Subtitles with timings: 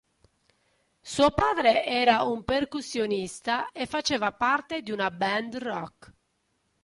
[1.13, 6.13] Suo padre era un percussionista e faceva parte di una band rock.